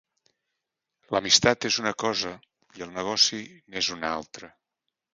L'amistat 1.15 1.69
és 1.71 1.77
una 1.85 1.93
cosa 2.05 2.33
i 2.79 2.87
el 2.89 2.93
negoci 2.99 3.45
n'és 3.55 3.95
una 4.01 4.15
altra. 4.21 4.55